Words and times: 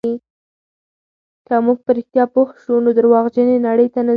که 1.47 1.55
موږ 1.65 1.77
په 1.85 1.91
رښتیا 1.97 2.23
پوه 2.33 2.49
شو، 2.63 2.75
نو 2.85 2.89
درواغجنې 2.97 3.57
نړۍ 3.67 3.87
ته 3.93 3.99
نه 4.01 4.07
ځو. 4.09 4.09